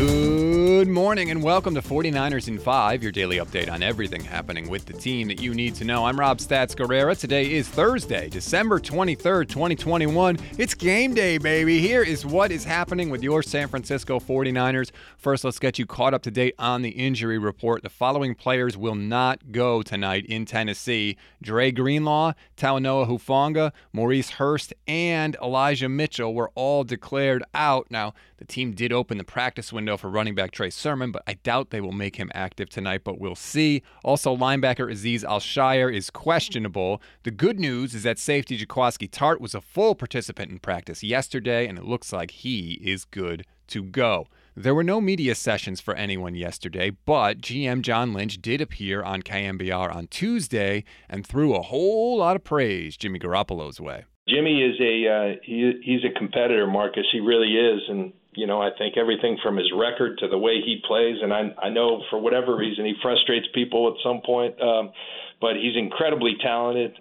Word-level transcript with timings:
Good 0.00 0.39
morning 0.88 1.30
and 1.30 1.42
welcome 1.42 1.74
to 1.74 1.82
49ers 1.82 2.48
in 2.48 2.58
5, 2.58 3.02
your 3.02 3.12
daily 3.12 3.36
update 3.36 3.70
on 3.70 3.82
everything 3.82 4.22
happening 4.22 4.70
with 4.70 4.86
the 4.86 4.92
team 4.92 5.28
that 5.28 5.40
you 5.40 5.52
need 5.52 5.74
to 5.74 5.84
know. 5.84 6.06
I'm 6.06 6.18
Rob 6.18 6.38
Stats 6.38 6.74
Guerrera. 6.74 7.18
Today 7.18 7.52
is 7.52 7.68
Thursday, 7.68 8.28
December 8.28 8.80
23rd, 8.80 9.48
2021. 9.48 10.38
It's 10.58 10.74
game 10.74 11.12
day, 11.12 11.38
baby. 11.38 11.80
Here 11.80 12.02
is 12.02 12.24
what 12.24 12.50
is 12.50 12.64
happening 12.64 13.10
with 13.10 13.22
your 13.22 13.42
San 13.42 13.68
Francisco 13.68 14.20
49ers. 14.20 14.90
First, 15.18 15.44
let's 15.44 15.58
get 15.58 15.78
you 15.78 15.86
caught 15.86 16.14
up 16.14 16.22
to 16.22 16.30
date 16.30 16.54
on 16.58 16.82
the 16.82 16.90
injury 16.90 17.38
report. 17.38 17.82
The 17.82 17.90
following 17.90 18.34
players 18.34 18.76
will 18.76 18.94
not 18.94 19.52
go 19.52 19.82
tonight 19.82 20.24
in 20.26 20.46
Tennessee 20.46 21.16
Dre 21.42 21.72
Greenlaw, 21.72 22.32
Talanoa 22.56 23.08
Hufanga, 23.08 23.72
Maurice 23.92 24.30
Hurst, 24.30 24.72
and 24.86 25.36
Elijah 25.42 25.88
Mitchell 25.88 26.32
were 26.32 26.50
all 26.54 26.84
declared 26.84 27.42
out. 27.54 27.88
Now, 27.90 28.14
the 28.38 28.46
team 28.46 28.72
did 28.72 28.90
open 28.90 29.18
the 29.18 29.24
practice 29.24 29.70
window 29.70 29.98
for 29.98 30.08
running 30.08 30.34
back 30.34 30.50
Trey 30.50 30.69
Sermon, 30.70 31.12
but 31.12 31.22
I 31.26 31.34
doubt 31.34 31.70
they 31.70 31.80
will 31.80 31.92
make 31.92 32.16
him 32.16 32.30
active 32.34 32.68
tonight, 32.68 33.02
but 33.04 33.18
we'll 33.18 33.34
see. 33.34 33.82
Also, 34.04 34.36
linebacker 34.36 34.90
Aziz 34.90 35.24
Al-Shaair 35.24 35.94
is 35.94 36.10
questionable. 36.10 37.02
The 37.22 37.30
good 37.30 37.60
news 37.60 37.94
is 37.94 38.02
that 38.04 38.18
safety 38.18 38.58
Jaquiski 38.58 39.10
Tartt 39.10 39.40
was 39.40 39.54
a 39.54 39.60
full 39.60 39.94
participant 39.94 40.50
in 40.50 40.58
practice 40.58 41.02
yesterday, 41.02 41.66
and 41.66 41.78
it 41.78 41.84
looks 41.84 42.12
like 42.12 42.30
he 42.30 42.80
is 42.82 43.04
good 43.04 43.44
to 43.68 43.82
go. 43.82 44.26
There 44.56 44.74
were 44.74 44.84
no 44.84 45.00
media 45.00 45.34
sessions 45.34 45.80
for 45.80 45.94
anyone 45.94 46.34
yesterday, 46.34 46.90
but 46.90 47.40
GM 47.40 47.82
John 47.82 48.12
Lynch 48.12 48.42
did 48.42 48.60
appear 48.60 49.02
on 49.02 49.22
KNBR 49.22 49.94
on 49.94 50.08
Tuesday 50.08 50.84
and 51.08 51.26
threw 51.26 51.54
a 51.54 51.62
whole 51.62 52.18
lot 52.18 52.36
of 52.36 52.44
praise 52.44 52.96
Jimmy 52.96 53.18
Garoppolo's 53.18 53.80
way. 53.80 54.04
Jimmy 54.28 54.62
is 54.62 54.78
a 54.80 55.08
uh, 55.08 55.36
he, 55.42 55.80
he's 55.82 56.04
a 56.04 56.18
competitor, 56.18 56.66
Marcus. 56.66 57.06
He 57.10 57.20
really 57.20 57.54
is, 57.54 57.82
and 57.88 58.12
you 58.32 58.46
know, 58.46 58.60
I 58.60 58.70
think 58.78 58.96
everything 58.96 59.38
from 59.42 59.56
his 59.56 59.70
record 59.76 60.18
to 60.18 60.28
the 60.28 60.38
way 60.38 60.60
he 60.64 60.80
plays, 60.86 61.16
and 61.22 61.32
I, 61.32 61.50
I 61.60 61.68
know 61.68 62.02
for 62.10 62.18
whatever 62.18 62.56
reason 62.56 62.84
he 62.84 62.94
frustrates 63.02 63.46
people 63.54 63.88
at 63.88 63.94
some 64.04 64.20
point, 64.24 64.60
um, 64.62 64.92
but 65.40 65.56
he's 65.56 65.76
incredibly 65.76 66.36
talented. 66.40 66.92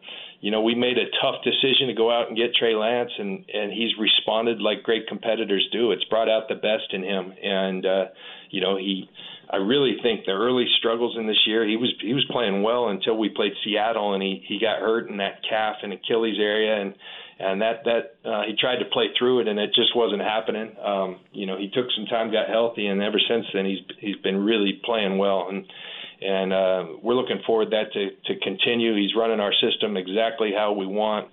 You 0.42 0.52
know, 0.52 0.62
we 0.62 0.74
made 0.74 0.98
a 0.98 1.06
tough 1.22 1.44
decision 1.44 1.88
to 1.88 1.94
go 1.94 2.10
out 2.10 2.30
and 2.30 2.38
get 2.38 2.56
Trey 2.56 2.74
Lance, 2.74 3.12
and 3.20 3.46
and 3.54 3.72
he's 3.72 3.92
responded 4.00 4.60
like 4.60 4.84
great 4.84 5.08
competitors 5.08 5.68
do. 5.72 5.92
It's 5.92 6.06
brought 6.06 6.30
out 6.30 6.48
the 6.48 6.56
best 6.56 6.94
in 6.94 7.04
him, 7.04 7.34
and 7.44 7.86
uh, 7.86 8.06
you 8.50 8.62
know 8.62 8.78
he. 8.78 9.10
I 9.52 9.58
really 9.58 9.98
think 10.04 10.26
the 10.26 10.32
early 10.32 10.66
struggles 10.78 11.18
in 11.18 11.26
this 11.26 11.42
year, 11.48 11.68
he 11.68 11.76
was 11.76 11.92
he 12.02 12.14
was 12.14 12.26
playing 12.32 12.64
well 12.64 12.90
until 12.90 13.18
we 13.18 13.30
played 13.30 13.52
Seattle, 13.64 14.14
and 14.14 14.24
he 14.24 14.44
he 14.48 14.60
got 14.60 14.80
hurt 14.80 15.10
in 15.10 15.18
that 15.18 15.42
calf 15.48 15.78
and 15.84 15.92
Achilles 15.92 16.38
area, 16.40 16.82
and 16.82 16.94
and 17.40 17.62
that 17.62 17.84
that 17.86 18.30
uh, 18.30 18.44
he 18.46 18.56
tried 18.60 18.80
to 18.80 18.86
play 18.92 19.08
through 19.18 19.40
it, 19.40 19.48
and 19.48 19.58
it 19.58 19.74
just 19.74 19.96
wasn't 19.96 20.22
happening. 20.22 20.76
Um, 20.84 21.20
you 21.32 21.46
know, 21.46 21.58
he 21.58 21.70
took 21.70 21.86
some 21.96 22.06
time, 22.06 22.32
got 22.32 22.50
healthy, 22.50 22.88
and 22.88 23.02
ever 23.02 23.20
since 23.30 23.46
then 23.54 23.66
he's 23.66 23.80
he's 24.00 24.18
been 24.18 24.44
really 24.44 24.82
playing 24.84 25.18
well, 25.18 25.48
and 25.50 25.66
and 26.22 26.52
uh, 26.54 26.86
we're 27.02 27.16
looking 27.16 27.42
forward 27.48 27.70
that 27.72 27.94
to 27.94 28.10
to 28.26 28.40
continue. 28.42 28.96
He's 28.96 29.16
running 29.16 29.40
our 29.40 29.54
system 29.54 29.96
exactly 29.96 30.52
how 30.56 30.74
we 30.74 30.86
want, 30.86 31.30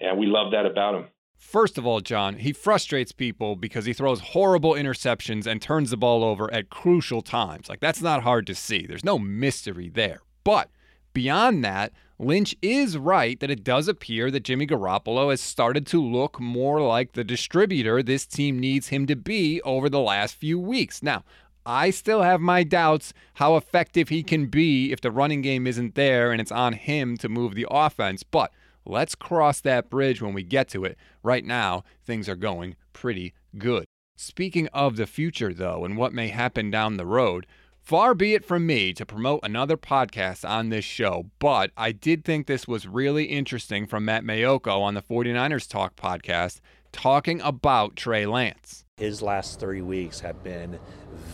and 0.00 0.16
we 0.16 0.26
love 0.26 0.52
that 0.52 0.64
about 0.64 0.94
him. 0.94 1.08
First 1.36 1.76
of 1.76 1.84
all, 1.84 2.00
John, 2.00 2.36
he 2.36 2.52
frustrates 2.52 3.10
people 3.10 3.56
because 3.56 3.84
he 3.84 3.92
throws 3.92 4.20
horrible 4.20 4.74
interceptions 4.74 5.44
and 5.44 5.60
turns 5.60 5.90
the 5.90 5.96
ball 5.96 6.22
over 6.22 6.50
at 6.54 6.70
crucial 6.70 7.20
times. 7.20 7.68
Like, 7.68 7.80
that's 7.80 8.00
not 8.00 8.22
hard 8.22 8.46
to 8.46 8.54
see. 8.54 8.86
There's 8.86 9.04
no 9.04 9.18
mystery 9.18 9.88
there. 9.88 10.20
But 10.44 10.70
beyond 11.12 11.64
that, 11.64 11.92
Lynch 12.22 12.54
is 12.62 12.96
right 12.96 13.40
that 13.40 13.50
it 13.50 13.64
does 13.64 13.88
appear 13.88 14.30
that 14.30 14.44
Jimmy 14.44 14.64
Garoppolo 14.64 15.30
has 15.30 15.40
started 15.40 15.84
to 15.88 16.00
look 16.00 16.38
more 16.38 16.80
like 16.80 17.12
the 17.12 17.24
distributor 17.24 18.00
this 18.00 18.26
team 18.26 18.60
needs 18.60 18.88
him 18.88 19.08
to 19.08 19.16
be 19.16 19.60
over 19.62 19.88
the 19.88 19.98
last 19.98 20.36
few 20.36 20.56
weeks. 20.56 21.02
Now, 21.02 21.24
I 21.66 21.90
still 21.90 22.22
have 22.22 22.40
my 22.40 22.62
doubts 22.62 23.12
how 23.34 23.56
effective 23.56 24.08
he 24.08 24.22
can 24.22 24.46
be 24.46 24.92
if 24.92 25.00
the 25.00 25.10
running 25.10 25.42
game 25.42 25.66
isn't 25.66 25.96
there 25.96 26.30
and 26.30 26.40
it's 26.40 26.52
on 26.52 26.74
him 26.74 27.16
to 27.16 27.28
move 27.28 27.56
the 27.56 27.66
offense, 27.68 28.22
but 28.22 28.52
let's 28.84 29.16
cross 29.16 29.60
that 29.62 29.90
bridge 29.90 30.22
when 30.22 30.32
we 30.32 30.44
get 30.44 30.68
to 30.68 30.84
it. 30.84 30.96
Right 31.24 31.44
now, 31.44 31.82
things 32.04 32.28
are 32.28 32.36
going 32.36 32.76
pretty 32.92 33.34
good. 33.58 33.84
Speaking 34.16 34.68
of 34.68 34.94
the 34.94 35.08
future, 35.08 35.52
though, 35.52 35.84
and 35.84 35.96
what 35.96 36.12
may 36.12 36.28
happen 36.28 36.70
down 36.70 36.98
the 36.98 37.06
road, 37.06 37.48
Far 37.82 38.14
be 38.14 38.32
it 38.34 38.44
from 38.44 38.64
me 38.64 38.92
to 38.92 39.04
promote 39.04 39.40
another 39.42 39.76
podcast 39.76 40.48
on 40.48 40.68
this 40.68 40.84
show, 40.84 41.26
but 41.40 41.72
I 41.76 41.90
did 41.90 42.24
think 42.24 42.46
this 42.46 42.68
was 42.68 42.86
really 42.86 43.24
interesting 43.24 43.88
from 43.88 44.04
Matt 44.04 44.22
Maiocco 44.22 44.80
on 44.80 44.94
the 44.94 45.02
49ers 45.02 45.68
Talk 45.68 45.96
podcast 45.96 46.60
talking 46.92 47.40
about 47.40 47.96
Trey 47.96 48.24
Lance. 48.24 48.84
His 48.98 49.20
last 49.20 49.58
three 49.58 49.82
weeks 49.82 50.20
have 50.20 50.44
been 50.44 50.78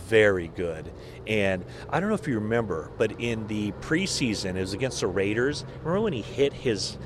very 0.07 0.47
good. 0.47 0.91
And 1.27 1.63
I 1.87 1.99
don't 1.99 2.09
know 2.09 2.15
if 2.15 2.27
you 2.27 2.39
remember, 2.39 2.89
but 2.97 3.11
in 3.21 3.45
the 3.45 3.71
preseason, 3.73 4.55
it 4.55 4.61
was 4.61 4.73
against 4.73 5.01
the 5.01 5.07
Raiders. 5.07 5.65
Remember 5.83 6.01
when 6.01 6.13
he 6.13 6.23
hit 6.23 6.51
his 6.51 6.97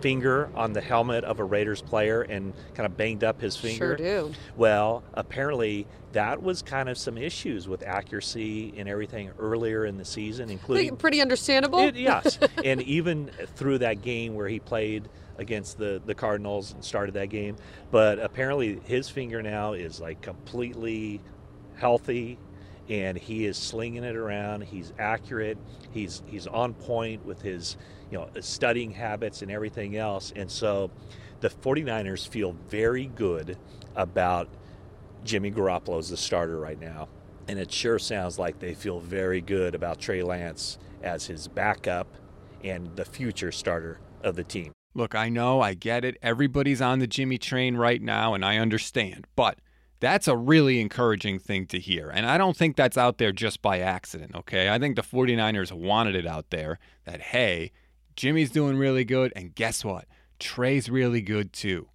finger 0.00 0.50
on 0.54 0.72
the 0.72 0.80
helmet 0.80 1.24
of 1.24 1.38
a 1.38 1.44
Raiders 1.44 1.82
player 1.82 2.22
and 2.22 2.52
kind 2.74 2.86
of 2.86 2.96
banged 2.96 3.24
up 3.24 3.40
his 3.40 3.56
finger? 3.56 3.96
Sure 3.96 3.96
do. 3.96 4.32
Well, 4.56 5.02
apparently 5.14 5.86
that 6.12 6.42
was 6.42 6.62
kind 6.62 6.88
of 6.88 6.96
some 6.96 7.18
issues 7.18 7.68
with 7.68 7.82
accuracy 7.82 8.72
and 8.76 8.88
everything 8.88 9.30
earlier 9.38 9.84
in 9.84 9.96
the 9.98 10.04
season, 10.04 10.50
including. 10.50 10.96
Pretty 10.96 11.20
understandable. 11.20 11.80
It, 11.80 11.96
yes. 11.96 12.38
and 12.64 12.80
even 12.82 13.30
through 13.56 13.78
that 13.78 14.02
game 14.02 14.34
where 14.34 14.48
he 14.48 14.60
played 14.60 15.08
against 15.38 15.78
the, 15.78 16.00
the 16.06 16.14
Cardinals 16.14 16.72
and 16.72 16.82
started 16.82 17.14
that 17.14 17.28
game. 17.28 17.56
But 17.90 18.18
apparently 18.18 18.80
his 18.84 19.08
finger 19.08 19.42
now 19.42 19.74
is 19.74 20.00
like 20.00 20.22
completely 20.22 21.20
healthy 21.76 22.38
and 22.88 23.18
he 23.18 23.46
is 23.46 23.56
slinging 23.56 24.04
it 24.04 24.16
around. 24.16 24.62
He's 24.62 24.92
accurate. 24.98 25.58
He's 25.90 26.22
he's 26.26 26.46
on 26.46 26.74
point 26.74 27.24
with 27.24 27.42
his 27.42 27.76
you 28.10 28.18
know 28.18 28.28
studying 28.40 28.92
habits 28.92 29.42
and 29.42 29.50
everything 29.50 29.96
else. 29.96 30.32
And 30.34 30.50
so 30.50 30.90
the 31.40 31.50
49ers 31.50 32.26
feel 32.26 32.52
very 32.68 33.06
good 33.06 33.58
about 33.94 34.48
Jimmy 35.24 35.50
Garoppolo 35.50 35.98
as 35.98 36.10
the 36.10 36.16
starter 36.16 36.58
right 36.58 36.80
now. 36.80 37.08
And 37.48 37.58
it 37.58 37.70
sure 37.70 37.98
sounds 37.98 38.38
like 38.38 38.58
they 38.58 38.74
feel 38.74 39.00
very 39.00 39.40
good 39.40 39.74
about 39.74 40.00
Trey 40.00 40.22
Lance 40.22 40.78
as 41.02 41.26
his 41.26 41.46
backup 41.48 42.08
and 42.64 42.94
the 42.96 43.04
future 43.04 43.52
starter 43.52 44.00
of 44.22 44.36
the 44.36 44.44
team. 44.44 44.72
Look, 44.94 45.14
I 45.14 45.28
know, 45.28 45.60
I 45.60 45.74
get 45.74 46.04
it. 46.04 46.16
Everybody's 46.22 46.80
on 46.80 47.00
the 47.00 47.06
Jimmy 47.06 47.36
train 47.36 47.76
right 47.76 48.00
now, 48.00 48.32
and 48.32 48.44
I 48.44 48.56
understand. 48.56 49.26
But 49.36 49.58
that's 50.00 50.28
a 50.28 50.36
really 50.36 50.80
encouraging 50.80 51.38
thing 51.38 51.66
to 51.66 51.78
hear. 51.78 52.10
And 52.10 52.26
I 52.26 52.38
don't 52.38 52.56
think 52.56 52.76
that's 52.76 52.98
out 52.98 53.18
there 53.18 53.32
just 53.32 53.62
by 53.62 53.80
accident, 53.80 54.34
okay? 54.34 54.68
I 54.68 54.78
think 54.78 54.96
the 54.96 55.02
49ers 55.02 55.72
wanted 55.72 56.14
it 56.14 56.26
out 56.26 56.50
there 56.50 56.78
that, 57.04 57.20
hey, 57.20 57.72
Jimmy's 58.14 58.50
doing 58.50 58.76
really 58.76 59.04
good, 59.04 59.32
and 59.36 59.54
guess 59.54 59.84
what? 59.84 60.06
Trey's 60.38 60.90
really 60.90 61.22
good 61.22 61.52
too. 61.52 61.88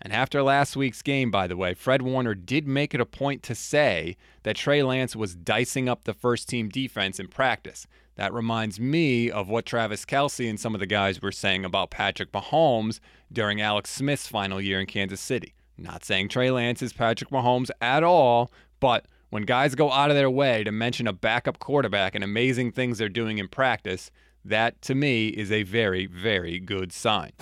And 0.00 0.12
after 0.12 0.42
last 0.42 0.76
week's 0.76 1.02
game, 1.02 1.30
by 1.30 1.46
the 1.46 1.56
way, 1.56 1.74
Fred 1.74 2.02
Warner 2.02 2.34
did 2.34 2.66
make 2.66 2.94
it 2.94 3.00
a 3.00 3.06
point 3.06 3.42
to 3.44 3.54
say 3.54 4.16
that 4.42 4.56
Trey 4.56 4.82
Lance 4.82 5.16
was 5.16 5.34
dicing 5.34 5.88
up 5.88 6.04
the 6.04 6.14
first 6.14 6.48
team 6.48 6.68
defense 6.68 7.18
in 7.18 7.28
practice. 7.28 7.86
That 8.16 8.32
reminds 8.32 8.78
me 8.78 9.30
of 9.30 9.48
what 9.48 9.66
Travis 9.66 10.04
Kelce 10.04 10.48
and 10.48 10.60
some 10.60 10.74
of 10.74 10.80
the 10.80 10.86
guys 10.86 11.20
were 11.20 11.32
saying 11.32 11.64
about 11.64 11.90
Patrick 11.90 12.32
Mahomes 12.32 13.00
during 13.32 13.60
Alex 13.60 13.90
Smith's 13.90 14.26
final 14.26 14.60
year 14.60 14.80
in 14.80 14.86
Kansas 14.86 15.20
City. 15.20 15.54
Not 15.78 16.04
saying 16.04 16.28
Trey 16.28 16.50
Lance 16.50 16.80
is 16.80 16.92
Patrick 16.92 17.30
Mahomes 17.30 17.70
at 17.80 18.02
all, 18.02 18.50
but 18.80 19.06
when 19.30 19.42
guys 19.42 19.74
go 19.74 19.92
out 19.92 20.10
of 20.10 20.16
their 20.16 20.30
way 20.30 20.64
to 20.64 20.72
mention 20.72 21.06
a 21.06 21.12
backup 21.12 21.58
quarterback 21.58 22.14
and 22.14 22.24
amazing 22.24 22.72
things 22.72 22.98
they're 22.98 23.08
doing 23.08 23.38
in 23.38 23.48
practice, 23.48 24.10
that 24.44 24.80
to 24.82 24.94
me 24.94 25.28
is 25.28 25.52
a 25.52 25.64
very, 25.64 26.06
very 26.06 26.58
good 26.58 26.92
sign. 26.92 27.32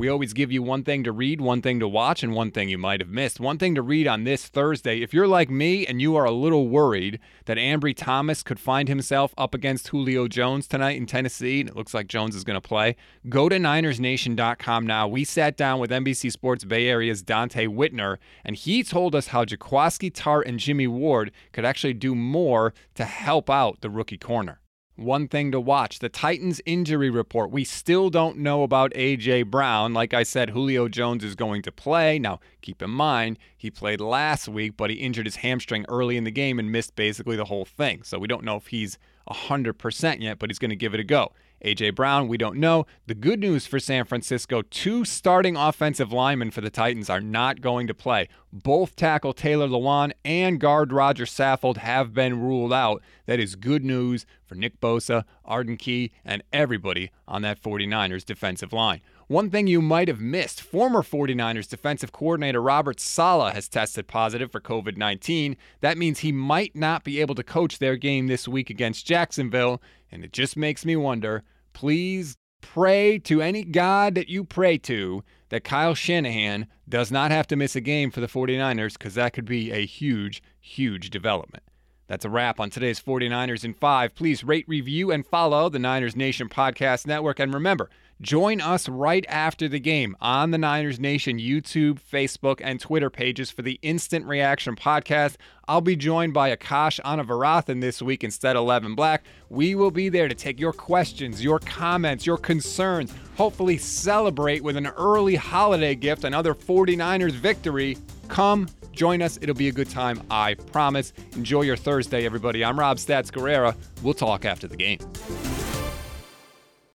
We 0.00 0.08
always 0.08 0.32
give 0.32 0.50
you 0.50 0.62
one 0.62 0.82
thing 0.82 1.04
to 1.04 1.12
read, 1.12 1.42
one 1.42 1.60
thing 1.60 1.78
to 1.80 1.86
watch, 1.86 2.22
and 2.22 2.32
one 2.32 2.52
thing 2.52 2.70
you 2.70 2.78
might 2.78 3.02
have 3.02 3.10
missed. 3.10 3.38
One 3.38 3.58
thing 3.58 3.74
to 3.74 3.82
read 3.82 4.06
on 4.06 4.24
this 4.24 4.46
Thursday. 4.46 5.02
If 5.02 5.12
you're 5.12 5.28
like 5.28 5.50
me 5.50 5.86
and 5.86 6.00
you 6.00 6.16
are 6.16 6.24
a 6.24 6.30
little 6.30 6.68
worried 6.68 7.20
that 7.44 7.58
Ambry 7.58 7.94
Thomas 7.94 8.42
could 8.42 8.58
find 8.58 8.88
himself 8.88 9.34
up 9.36 9.54
against 9.54 9.88
Julio 9.88 10.26
Jones 10.26 10.66
tonight 10.66 10.96
in 10.96 11.04
Tennessee, 11.04 11.60
and 11.60 11.68
it 11.68 11.76
looks 11.76 11.92
like 11.92 12.08
Jones 12.08 12.34
is 12.34 12.44
going 12.44 12.58
to 12.58 12.66
play, 12.66 12.96
go 13.28 13.50
to 13.50 13.58
NinersNation.com 13.58 14.86
now. 14.86 15.06
We 15.06 15.22
sat 15.24 15.58
down 15.58 15.80
with 15.80 15.90
NBC 15.90 16.32
Sports 16.32 16.64
Bay 16.64 16.88
Area's 16.88 17.22
Donte 17.22 17.68
Whitner, 17.68 18.16
and 18.42 18.56
he 18.56 18.82
told 18.82 19.14
us 19.14 19.26
how 19.26 19.44
Jaquiski 19.44 20.10
Tartt 20.10 20.46
and 20.46 20.58
Jimmy 20.58 20.86
Ward 20.86 21.30
could 21.52 21.66
actually 21.66 21.92
do 21.92 22.14
more 22.14 22.72
to 22.94 23.04
help 23.04 23.50
out 23.50 23.82
the 23.82 23.90
rookie 23.90 24.16
corner. 24.16 24.60
One 25.00 25.28
thing 25.28 25.50
to 25.52 25.60
watch 25.60 26.00
the 26.00 26.10
Titans 26.10 26.60
injury 26.66 27.08
report. 27.08 27.50
We 27.50 27.64
still 27.64 28.10
don't 28.10 28.36
know 28.36 28.62
about 28.62 28.92
A.J. 28.94 29.44
Brown. 29.44 29.94
Like 29.94 30.12
I 30.12 30.24
said, 30.24 30.50
Julio 30.50 30.88
Jones 30.88 31.24
is 31.24 31.34
going 31.34 31.62
to 31.62 31.72
play. 31.72 32.18
Now, 32.18 32.38
Keep 32.60 32.82
in 32.82 32.90
mind, 32.90 33.38
he 33.56 33.70
played 33.70 34.00
last 34.00 34.48
week, 34.48 34.76
but 34.76 34.90
he 34.90 34.96
injured 34.96 35.26
his 35.26 35.36
hamstring 35.36 35.84
early 35.88 36.16
in 36.16 36.24
the 36.24 36.30
game 36.30 36.58
and 36.58 36.70
missed 36.70 36.96
basically 36.96 37.36
the 37.36 37.46
whole 37.46 37.64
thing. 37.64 38.02
So 38.02 38.18
we 38.18 38.28
don't 38.28 38.44
know 38.44 38.56
if 38.56 38.68
he's 38.68 38.98
100% 39.28 40.20
yet, 40.20 40.38
but 40.38 40.50
he's 40.50 40.58
going 40.58 40.70
to 40.70 40.76
give 40.76 40.94
it 40.94 41.00
a 41.00 41.04
go. 41.04 41.32
A.J. 41.62 41.90
Brown, 41.90 42.26
we 42.26 42.38
don't 42.38 42.56
know. 42.56 42.86
The 43.06 43.14
good 43.14 43.38
news 43.38 43.66
for 43.66 43.78
San 43.78 44.06
Francisco 44.06 44.62
two 44.62 45.04
starting 45.04 45.56
offensive 45.56 46.10
linemen 46.10 46.50
for 46.50 46.62
the 46.62 46.70
Titans 46.70 47.10
are 47.10 47.20
not 47.20 47.60
going 47.60 47.86
to 47.86 47.92
play. 47.92 48.28
Both 48.50 48.96
tackle 48.96 49.34
Taylor 49.34 49.68
Lewan 49.68 50.12
and 50.24 50.58
guard 50.58 50.90
Roger 50.90 51.26
Saffold 51.26 51.76
have 51.76 52.14
been 52.14 52.40
ruled 52.40 52.72
out. 52.72 53.02
That 53.26 53.40
is 53.40 53.56
good 53.56 53.84
news 53.84 54.24
for 54.42 54.54
Nick 54.54 54.80
Bosa, 54.80 55.24
Arden 55.44 55.76
Key, 55.76 56.12
and 56.24 56.42
everybody 56.50 57.10
on 57.28 57.42
that 57.42 57.60
49ers 57.60 58.24
defensive 58.24 58.72
line. 58.72 59.02
One 59.30 59.48
thing 59.48 59.68
you 59.68 59.80
might 59.80 60.08
have 60.08 60.20
missed 60.20 60.60
former 60.60 61.02
49ers 61.02 61.68
defensive 61.68 62.10
coordinator 62.10 62.60
Robert 62.60 62.98
Saleh 62.98 63.54
has 63.54 63.68
tested 63.68 64.08
positive 64.08 64.50
for 64.50 64.60
COVID 64.60 64.96
19. 64.96 65.56
That 65.82 65.96
means 65.96 66.18
he 66.18 66.32
might 66.32 66.74
not 66.74 67.04
be 67.04 67.20
able 67.20 67.36
to 67.36 67.44
coach 67.44 67.78
their 67.78 67.94
game 67.94 68.26
this 68.26 68.48
week 68.48 68.70
against 68.70 69.06
Jacksonville. 69.06 69.80
And 70.10 70.24
it 70.24 70.32
just 70.32 70.56
makes 70.56 70.84
me 70.84 70.96
wonder 70.96 71.44
please 71.72 72.38
pray 72.60 73.20
to 73.20 73.40
any 73.40 73.62
God 73.62 74.16
that 74.16 74.28
you 74.28 74.42
pray 74.42 74.78
to 74.78 75.22
that 75.50 75.62
Kyle 75.62 75.94
Shanahan 75.94 76.66
does 76.88 77.12
not 77.12 77.30
have 77.30 77.46
to 77.46 77.56
miss 77.56 77.76
a 77.76 77.80
game 77.80 78.10
for 78.10 78.20
the 78.20 78.26
49ers 78.26 78.94
because 78.94 79.14
that 79.14 79.32
could 79.32 79.44
be 79.44 79.70
a 79.70 79.86
huge, 79.86 80.42
huge 80.58 81.08
development. 81.08 81.62
That's 82.08 82.24
a 82.24 82.28
wrap 82.28 82.58
on 82.58 82.70
today's 82.70 83.00
49ers 83.00 83.64
in 83.64 83.74
5. 83.74 84.16
Please 84.16 84.42
rate, 84.42 84.64
review, 84.66 85.12
and 85.12 85.24
follow 85.24 85.68
the 85.68 85.78
Niners 85.78 86.16
Nation 86.16 86.48
Podcast 86.48 87.06
Network. 87.06 87.38
And 87.38 87.54
remember, 87.54 87.88
Join 88.20 88.60
us 88.60 88.86
right 88.86 89.24
after 89.30 89.66
the 89.66 89.80
game 89.80 90.14
on 90.20 90.50
the 90.50 90.58
Niners 90.58 91.00
Nation 91.00 91.38
YouTube, 91.38 91.98
Facebook, 92.00 92.60
and 92.62 92.78
Twitter 92.78 93.08
pages 93.08 93.50
for 93.50 93.62
the 93.62 93.78
Instant 93.80 94.26
Reaction 94.26 94.76
podcast. 94.76 95.36
I'll 95.66 95.80
be 95.80 95.96
joined 95.96 96.34
by 96.34 96.54
Akash 96.54 97.00
Anavarathan 97.00 97.80
this 97.80 98.02
week 98.02 98.22
instead 98.22 98.56
of 98.56 98.66
Levin 98.66 98.94
Black. 98.94 99.24
We 99.48 99.74
will 99.74 99.90
be 99.90 100.10
there 100.10 100.28
to 100.28 100.34
take 100.34 100.60
your 100.60 100.74
questions, 100.74 101.42
your 101.42 101.60
comments, 101.60 102.26
your 102.26 102.36
concerns, 102.36 103.14
hopefully 103.36 103.78
celebrate 103.78 104.62
with 104.62 104.76
an 104.76 104.88
early 104.88 105.36
holiday 105.36 105.94
gift, 105.94 106.24
another 106.24 106.54
49ers 106.54 107.32
victory. 107.32 107.96
Come 108.28 108.68
join 108.92 109.22
us. 109.22 109.38
It'll 109.40 109.54
be 109.54 109.68
a 109.68 109.72
good 109.72 109.88
time, 109.88 110.20
I 110.30 110.54
promise. 110.54 111.14
Enjoy 111.36 111.62
your 111.62 111.76
Thursday, 111.76 112.26
everybody. 112.26 112.66
I'm 112.66 112.78
Rob 112.78 112.98
Stats 112.98 113.30
Guerrera. 113.30 113.74
We'll 114.02 114.12
talk 114.12 114.44
after 114.44 114.68
the 114.68 114.76
game. 114.76 114.98